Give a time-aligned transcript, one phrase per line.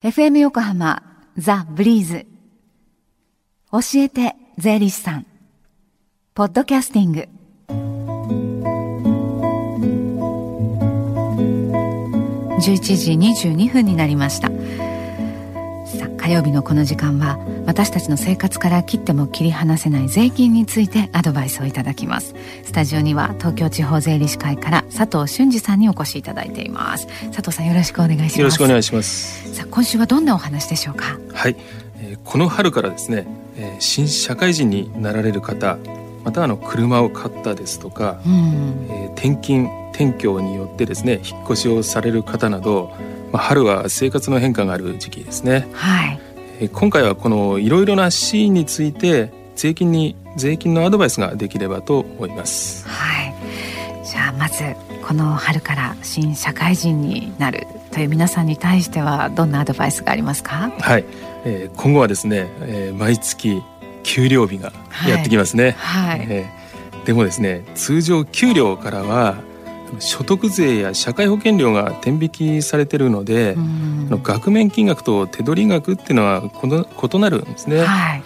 [0.00, 1.02] FM 横浜
[1.36, 2.24] ザ・ブリーズ。
[3.72, 5.26] 教えて税理士さん。
[6.34, 7.28] ポッドキャスティング。
[12.60, 13.12] 11時
[13.48, 14.48] 22分になりました。
[16.28, 22.34] 火曜日のこの時間は私たちの生活から切っても切り離せない税金についてアドバイスをいただきます。
[22.64, 27.06] スタジオには東京地方税理士会から佐藤俊二さんにお越しいただいています。
[27.32, 28.38] 佐藤さんよろしくお願いします。
[28.40, 29.54] よろしくお願いします。
[29.54, 31.18] さあ今週はどんなお話でしょうか？
[31.32, 31.56] はい、
[32.02, 35.78] えー、この春からですね、えー、新社会人になられる方
[36.24, 42.94] またあの車を買ったですとか、うん、えー、転勤転居によってですね引っ越しをされる方など、
[43.32, 45.66] まあ、春は生活の変化がある時期ですね。
[45.72, 46.17] はい
[46.66, 52.88] 今回はこのいろいろなシーンについて税金に税金のアドバイスができればと思います。
[52.88, 53.34] はい。
[54.04, 54.64] じゃあまず
[55.06, 60.72] この春から新社会人になるという皆さんに対してはどんなアドバイスがありますか？
[60.80, 61.04] はい。
[61.44, 63.62] えー、今後はですね、えー、毎月
[64.02, 64.72] 給料日が
[65.06, 65.76] やってきますね。
[65.78, 66.18] はい。
[66.18, 69.36] はい、えー、でもですね、通常給料からは
[69.98, 77.84] 所得税や社会保険料が天引きされてるので、うん、額面金額と手取り額っていうのは異なるんですね。
[77.84, 78.22] はい、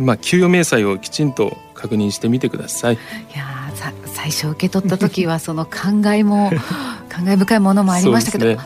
[0.00, 2.94] まあ給与明細をきちんと確認してみてください。
[2.94, 2.98] い
[3.36, 3.56] や
[4.04, 6.50] 最初受け取った時はその感慨も
[7.08, 8.58] 感慨深いものもありましたけど、ね、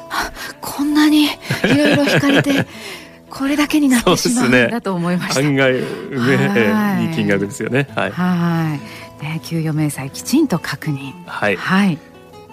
[0.61, 1.28] こんなにい
[1.65, 2.67] ろいろ引かれて。
[3.31, 5.41] これだけになってしまうんだと思いました。
[5.41, 7.87] 案外ね、いい金額ですよね。
[7.95, 8.11] はい。
[8.11, 8.77] は
[9.23, 9.25] い。
[9.25, 11.12] ね、給与明細きちんと確認。
[11.27, 11.56] はい。
[11.56, 11.98] はい。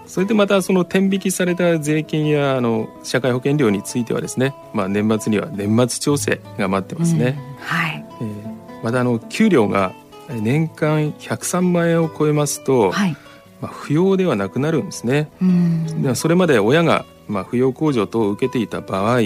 [0.08, 7.38] それでまたその天引きされた税金やあの社会保険料についてはですね、まあ、年末には年末調整が待ってますね。
[7.38, 9.94] うん、はい、えー、またあの給料が
[10.30, 13.16] 年間103万円を超えますと、はい、
[13.62, 15.30] まあ、扶養ではなくなるんですね。
[15.42, 19.22] うん、それまで親がまあ扶養控除等を受けていた場合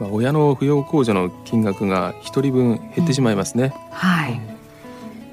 [0.00, 3.64] まあ、親の扶養控除の金額が1人分減ってしまいますね。
[3.64, 4.40] うん、はい、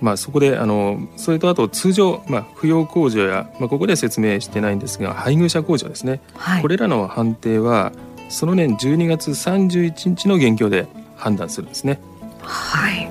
[0.02, 7.92] まあ、そこであのそれとあと通常、まあ、扶養控除や、まあ、ここで説明してないんですが配偶者控除ですね、はい、これらの判定は
[8.30, 11.99] その年12月31日の現況で判断するんですね。
[12.42, 13.10] はい。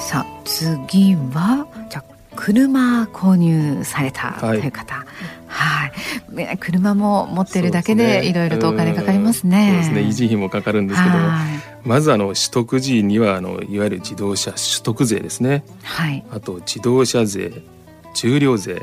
[0.00, 2.04] さあ次はじゃ
[2.36, 5.06] 車購入されたという方、はい
[6.34, 9.68] はい、車も持ってるだけでいろいろとお金かかりますね。
[9.70, 11.28] そうですね維持費もかかるんですけども、
[11.84, 15.64] まずあの取得時にはあのいわゆる自動車取得税ですね。
[15.82, 16.24] はい。
[16.30, 17.62] あと自動車税、
[18.14, 18.82] 重量税、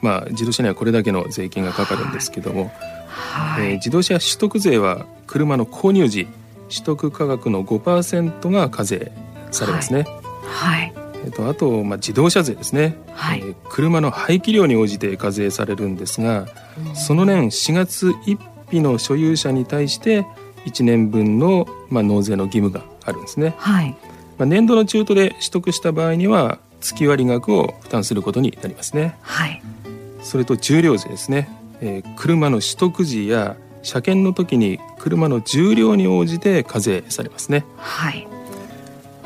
[0.00, 2.72] まあ自動車にはこれだけの税金がかかるんですけども、
[3.08, 6.26] はい、えー、自動車取得税は車の購入時
[6.68, 9.12] 取得価格の5%が課税
[9.50, 10.04] されますね。
[10.44, 10.97] はい、はい
[11.28, 16.46] えっと、あと、まあ、自動車税ですね、はい、えー、車の排気量に応じて課税されるんですが、
[16.88, 18.38] うん、その年4月1
[18.70, 20.26] 日の所有者に対して
[20.64, 23.54] 1年分の、まあ、納税の義務があるんですね。
[23.58, 23.94] はい。
[24.38, 29.16] まあ、年度の中途で取得した場合には月割額を負担することになりますね。
[29.20, 29.60] はい、
[30.22, 31.50] それと重量税ですね、
[31.80, 37.66] えー、車の取得時や車検の時に車の重量に応じて課税されますね。
[37.76, 38.26] はい。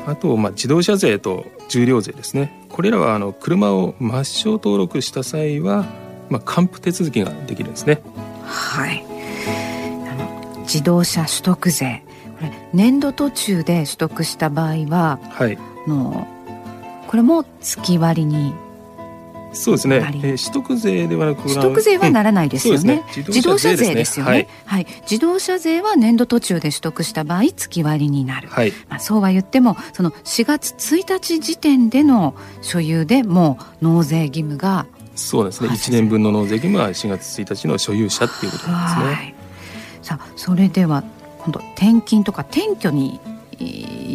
[0.05, 2.51] あと、まあ、自動車税と重量税ですね。
[2.69, 5.85] これらはあの車を抹消登録した際は、
[6.29, 8.01] まあ、還付手続きができるんですね。
[8.45, 9.03] はい。
[10.07, 12.03] あの自動車取得税。
[12.37, 15.57] これ年度途中で取得した場合は、はい、
[15.87, 16.27] の
[17.07, 18.53] これも月割に
[19.53, 23.03] そうですね、えー、取得税ではなく取得税はならないですよね。
[23.15, 35.69] うん、自動車税ですよね、はい、はい、自動車税は年度途中で取得した場合月割になる、はい、まあ、そうは言ってもその4月1日時点での所有でもう納税義務がそうですね。
[35.69, 39.35] 1年分の納税義務は4月1日の所有者っていうことなんですね。
[40.01, 41.03] さあそれでは
[41.39, 43.19] 今度転勤とか転居に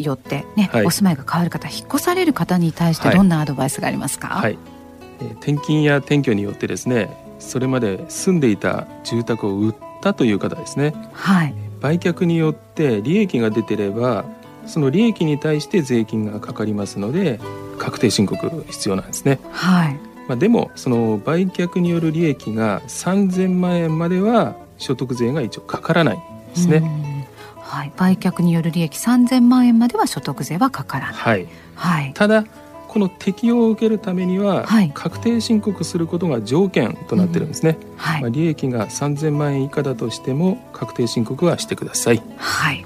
[0.03, 4.59] よってね、はい、お住まいが変わる方引っ越される方に対してどんなアドバイスがありますか、はい
[5.27, 14.25] 転勤や転居によってですねそれまで住んでいた住宅を売ったという方ですね、はい、売却によって利益が出てれば
[14.67, 17.41] その利益に対して税金がかかりますので
[17.79, 19.39] 確定申告必要なんですね。
[19.53, 19.99] はい。
[20.29, 26.23] まあ、でもその売却による利益が3000万円までは所得税が一応かからない
[26.55, 26.83] ですね。
[27.57, 31.15] はい、売却による利益3000万円までは所得税はかからない。
[31.15, 32.45] はい、はい、ただ
[32.99, 37.97] この適用を受けるためには、確定申告することが条件となってるんですね、うん。
[37.97, 42.85] はい、まあ、利益が3000万円以下だとしても確定申告はしてください、はい、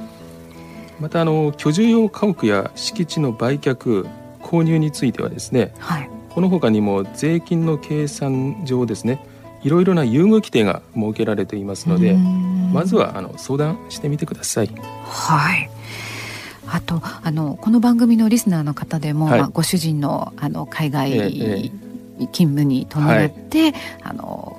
[1.00, 4.06] またあの居住用家屋や敷地の売却
[4.42, 9.24] 購入についてはですね、はい、この他にも税金の計算上ですね
[9.62, 12.18] いろいろな優遇規定が設けられていますので
[12.70, 14.70] まずはあの相談してみてください。
[15.06, 15.70] はい
[16.66, 21.10] あとあのこの番組のリスナーの方でも、はい、まあ、ご主人のあの海外
[22.18, 24.58] 勤務に伴って、はい、あの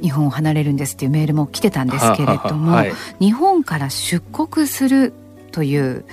[0.00, 5.12] 日本を離れるんですっていうメールも来てたんですけれども、はい、日本から出国する
[5.52, 6.04] という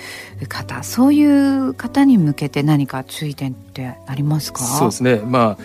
[0.48, 4.60] 方そういう方に向けて何か注意点ってありますか？
[4.60, 5.22] そうですね。
[5.26, 5.64] まあ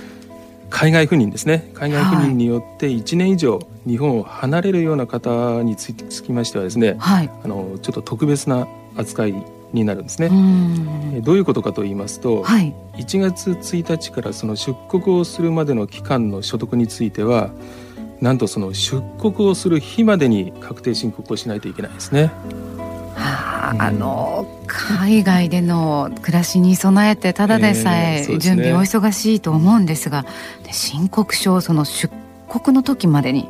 [0.70, 1.70] 海外赴任ですね。
[1.74, 5.92] 海外赴任によって1年以上日本を離れるような方につ
[6.22, 8.66] きましてはですね、はい、あのちょっと特別な
[8.96, 9.34] 扱い
[9.72, 10.30] になるんですね。
[11.22, 17.50] どういうことかと言いますと、はい、1月1日からその出国をするまでの期間の所得については
[18.20, 22.30] なんとその出国をする日までに確定申告をしないといけないですね。
[23.74, 30.24] はあ、あの海外での暮らしに備えてただでさえ準備お忙しいと思うんですが、
[30.64, 32.12] えー、申告書その出
[32.48, 33.48] 国の時までに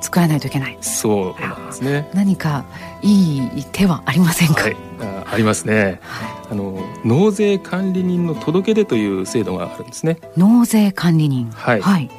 [0.00, 0.76] 作らないといけない。
[0.82, 2.10] そうなんですね。
[2.12, 2.64] 何か
[3.02, 10.18] いい手はありませんか、はい、あありますね、はい、あの納税管理人の届け出という制度があるんですね。
[10.36, 11.50] 納税管理人。
[11.52, 12.10] はい、はい。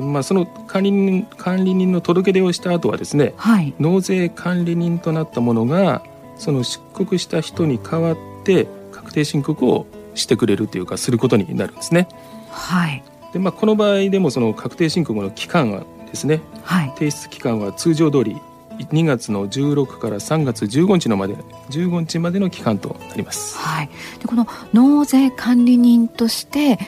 [0.00, 6.02] まあ、その管理人管理人の届け出をした後はですね、はい、納税管理人となったものが
[6.36, 12.08] その出国した人に代わって確定申告をしてくれるというかすることになるんですね。
[12.50, 13.02] はい、
[13.32, 18.36] でまあ、この場合でもその確定申告の期間はですね、はい、提出期間は通常通り
[18.78, 21.34] 2月の16から3月15日のまで
[21.70, 23.56] 15日までの期間となります。
[23.56, 23.90] はい、
[24.20, 26.78] でこの納税管理人として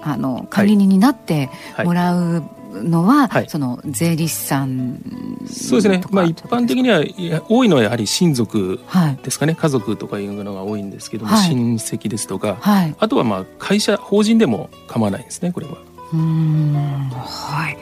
[0.00, 1.50] あの管理人になって
[1.84, 2.42] もらう
[2.82, 5.00] のは、はい、その税理士さん
[5.46, 7.04] そうですね、まあ、一般的には
[7.48, 8.80] 多いのはやはり親族
[9.22, 12.58] ですかね、はい、家族とかいうのが多いんですけども、はい、親戚ですとか、
[12.98, 15.78] あとはまあ会社法人でも構わないですねこれは。
[16.12, 16.74] うん。
[17.10, 17.78] はい。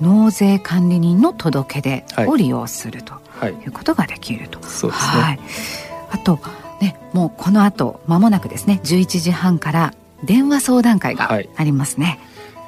[0.00, 3.14] 納税管理人の届け出を利用すると
[3.46, 3.68] い。
[3.68, 4.60] うことができると。
[4.62, 5.40] そうですね、はい、
[6.10, 6.40] あと
[6.80, 8.80] ねもうこの後まもなくですね。
[8.82, 9.94] 11時半から
[10.24, 12.06] 電話相談会がありますね。
[12.06, 12.18] はい、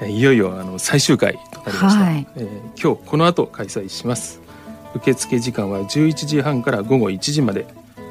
[0.02, 2.46] いよいよあの最終回となりました、はい、えー、
[2.80, 4.40] 今日この後開催します。
[4.94, 7.66] 受付時間は11時半から午後1時まで。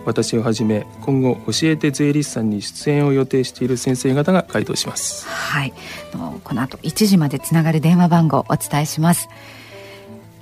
[0.06, 5.26] 私をはじめ今後教えて税理士さんに出演を予定している先生方が回答します。
[5.28, 5.74] はい。
[6.44, 9.30] この後1時までつながる電話番号お伝えします。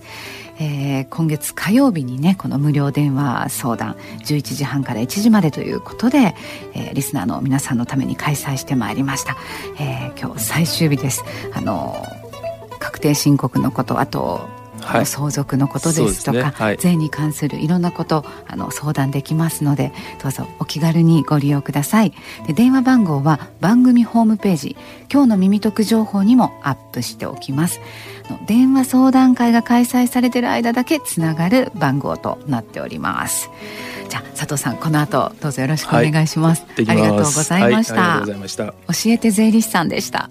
[0.58, 6.35] えー、今月火曜日にねこの無料電話相談11時半から1時までということで、
[6.75, 9.37] えー、リスナーの皆さんのために開催してまいりました、
[9.79, 11.25] えー、今日最終日です。
[11.53, 11.97] あの
[12.79, 14.49] 確定申告のことあと
[14.87, 16.43] はい、相続のことですとか、ね。
[16.55, 19.93] はい、税に関するいろんなことあの相談できますので
[20.23, 22.12] どうぞお気軽にご利用ください。
[22.47, 24.77] で電話番号は番組ホームページ
[25.12, 27.81] 今日の耳得情報にもアップしておきます。
[28.47, 33.50] 電話相談会が開催されている間だけつながる番号となっております。
[34.09, 40.31] じゃあ佐藤さんこの後どうぞよろしくお願いします、はい、ありがとうございました、はい、教えて税理士さんでした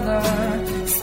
[0.00, 1.01] another